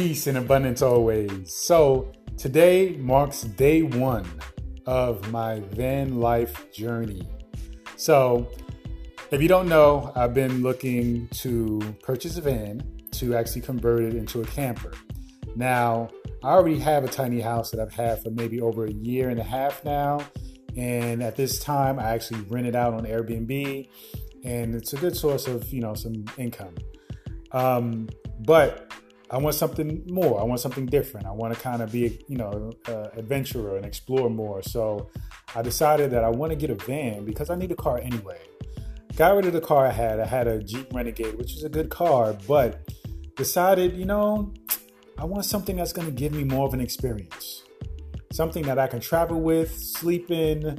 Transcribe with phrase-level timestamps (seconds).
[0.00, 1.52] peace and abundance always.
[1.52, 4.26] So, today marks day one
[4.86, 7.28] of my van life journey.
[7.96, 8.50] So,
[9.30, 14.14] if you don't know, I've been looking to purchase a van to actually convert it
[14.14, 14.94] into a camper.
[15.54, 16.08] Now,
[16.42, 19.38] I already have a tiny house that I've had for maybe over a year and
[19.38, 20.20] a half now.
[20.78, 23.86] And at this time, I actually rent it out on Airbnb,
[24.44, 26.74] and it's a good source of you know some income.
[27.52, 28.08] Um,
[28.46, 28.90] but
[29.30, 30.40] I want something more.
[30.40, 31.26] I want something different.
[31.26, 32.72] I want to kind of be, you know,
[33.16, 34.60] adventurer and explore more.
[34.62, 35.08] So
[35.54, 38.40] I decided that I want to get a van because I need a car anyway.
[39.16, 40.18] Got rid of the car I had.
[40.18, 42.90] I had a Jeep Renegade, which is a good car, but
[43.36, 44.52] decided, you know,
[45.16, 47.62] I want something that's going to give me more of an experience.
[48.32, 50.78] Something that I can travel with, sleep in,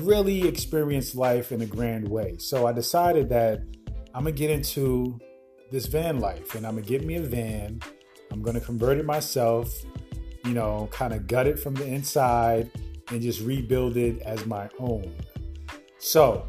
[0.00, 2.36] really experience life in a grand way.
[2.38, 3.60] So I decided that
[4.14, 5.18] I'm going to get into
[5.70, 7.80] this van life and I'm gonna get me a van.
[8.30, 9.84] I'm gonna convert it myself,
[10.44, 12.70] you know, kind of gut it from the inside
[13.10, 15.14] and just rebuild it as my own.
[15.98, 16.46] So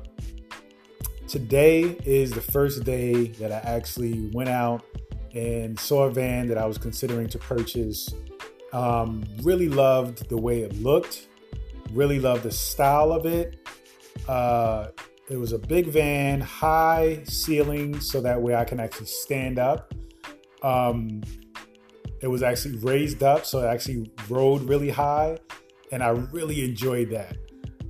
[1.28, 4.84] today is the first day that I actually went out
[5.34, 8.14] and saw a van that I was considering to purchase.
[8.74, 11.28] Um, really loved the way it looked,
[11.92, 13.60] really loved the style of it.
[14.28, 14.88] Uh,
[15.30, 19.94] it was a big van, high ceiling, so that way I can actually stand up.
[20.64, 21.22] Um,
[22.22, 25.38] it was actually raised up, so it actually rode really high,
[25.92, 27.38] and I really enjoyed that.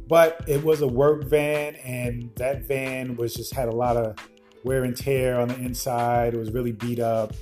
[0.07, 4.15] But it was a work van, and that van was just had a lot of
[4.63, 6.33] wear and tear on the inside.
[6.33, 7.33] It was really beat up,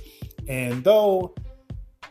[0.46, 1.34] and though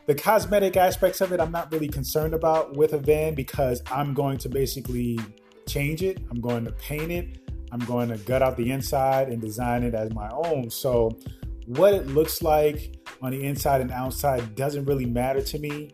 [0.08, 4.13] the cosmetic aspects of it, I'm not really concerned about with a van because I'm
[4.13, 5.19] going to basically
[5.67, 6.19] change it.
[6.30, 7.45] I'm going to paint it.
[7.72, 10.70] I'm going to gut out the inside and design it as my own.
[10.70, 11.18] So,
[11.66, 15.92] what it looks like on the inside and outside doesn't really matter to me.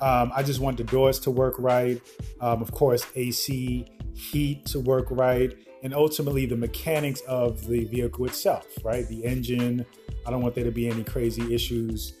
[0.00, 2.00] Um, I just want the doors to work right.
[2.40, 8.26] Um, of course, AC, heat to work right, and ultimately the mechanics of the vehicle
[8.26, 9.06] itself, right?
[9.08, 9.84] The engine.
[10.26, 12.14] I don't want there to be any crazy issues.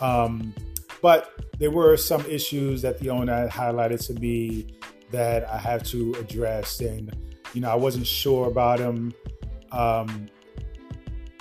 [0.00, 0.54] Um,
[1.00, 4.78] but there were some issues that the owner highlighted to me
[5.10, 6.80] that I have to address.
[6.80, 7.12] And
[7.54, 9.12] you know, I wasn't sure about him.
[9.72, 10.28] Um,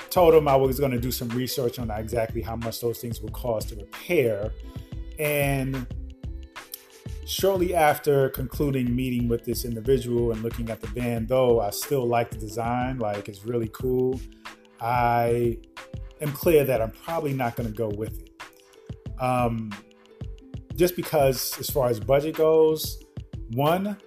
[0.09, 3.22] told him I was going to do some research on exactly how much those things
[3.22, 4.51] would cost to repair.
[5.19, 5.85] And
[7.25, 12.06] shortly after concluding meeting with this individual and looking at the van, though I still
[12.06, 14.19] like the design, like it's really cool,
[14.79, 15.57] I
[16.22, 18.41] am clear that I'm probably not going to go with it.
[19.22, 19.72] Um,
[20.75, 23.03] just because, as far as budget goes,
[23.51, 23.97] one,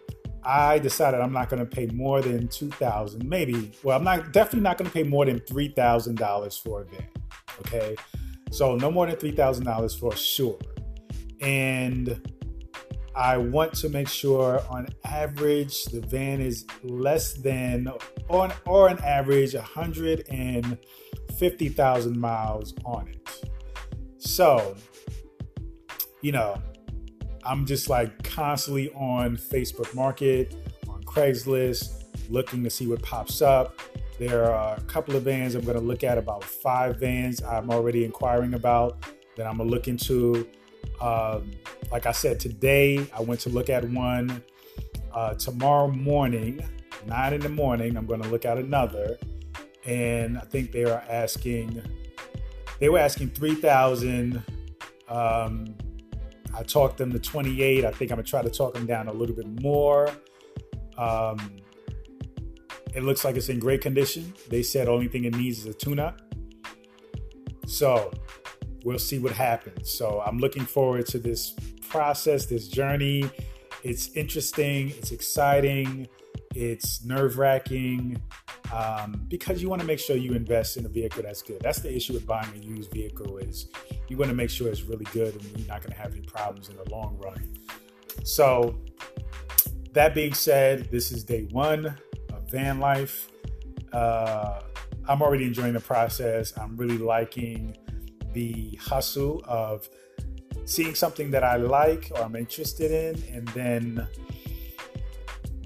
[0.42, 3.72] I decided I'm not going to pay more than two thousand, maybe.
[3.82, 6.84] Well, I'm not definitely not going to pay more than three thousand dollars for a
[6.86, 7.08] van.
[7.60, 7.96] Okay,
[8.50, 10.58] so no more than three thousand dollars for sure.
[11.40, 12.20] And
[13.14, 17.92] I want to make sure, on average, the van is less than,
[18.28, 20.78] on or an average, hundred and
[21.38, 23.44] fifty thousand miles on it.
[24.18, 24.76] So,
[26.22, 26.62] you know,
[27.44, 30.54] I'm just like constantly on Facebook Market,
[30.88, 33.78] on Craigslist, looking to see what pops up.
[34.18, 37.70] There are a couple of vans I'm going to look at, about five vans I'm
[37.70, 39.02] already inquiring about
[39.36, 40.46] that I'm going to look into.
[41.00, 41.52] Um,
[41.90, 44.42] like I said, today I went to look at one.
[45.12, 46.60] Uh, tomorrow morning,
[47.06, 49.18] nine in the morning, I'm going to look at another.
[49.86, 51.82] And I think they are asking,
[52.78, 54.42] they were asking 3000
[55.08, 55.74] um,
[56.54, 57.84] I talked them to 28.
[57.84, 60.10] I think I'm gonna try to talk them down a little bit more.
[60.98, 61.56] Um,
[62.94, 64.34] it looks like it's in great condition.
[64.48, 66.20] They said only thing it needs is a tune-up.
[67.66, 68.10] So
[68.84, 69.90] we'll see what happens.
[69.90, 71.54] So I'm looking forward to this
[71.88, 73.30] process, this journey.
[73.82, 74.90] It's interesting.
[74.90, 76.08] It's exciting.
[76.54, 78.20] It's nerve-wracking
[78.72, 81.60] um, because you want to make sure you invest in a vehicle that's good.
[81.60, 83.68] That's the issue with buying a used vehicle is
[84.08, 86.22] you want to make sure it's really good and you're not going to have any
[86.22, 87.56] problems in the long run.
[88.24, 88.78] So
[89.92, 91.86] that being said, this is day one
[92.32, 93.28] of van life.
[93.92, 94.60] Uh,
[95.08, 96.56] I'm already enjoying the process.
[96.56, 97.76] I'm really liking
[98.32, 99.88] the hustle of
[100.64, 104.06] seeing something that I like or I'm interested in, and then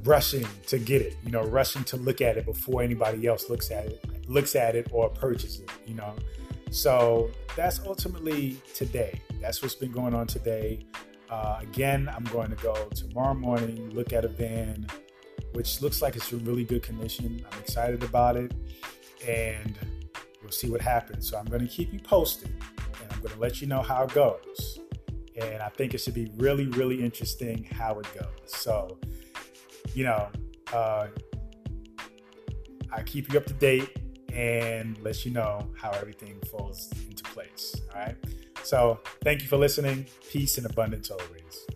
[0.04, 3.70] rushing to get it, you know, rushing to look at it before anybody else looks
[3.70, 6.14] at it, looks at it or purchases it, you know.
[6.70, 9.20] So that's ultimately today.
[9.40, 10.86] That's what's been going on today.
[11.30, 14.86] Uh, again, I'm going to go tomorrow morning, look at a van,
[15.52, 17.44] which looks like it's in really good condition.
[17.50, 18.52] I'm excited about it,
[19.26, 19.78] and
[20.42, 21.30] we'll see what happens.
[21.30, 22.50] So I'm going to keep you posted,
[23.02, 24.80] and I'm going to let you know how it goes.
[25.40, 28.26] And I think it should be really, really interesting how it goes.
[28.46, 28.98] So,
[29.94, 30.28] you know,
[30.72, 31.06] uh,
[32.92, 33.96] I keep you up to date
[34.32, 37.74] and let you know how everything falls into place.
[37.94, 38.16] All right.
[38.62, 40.06] So, thank you for listening.
[40.30, 41.66] Peace and abundance always.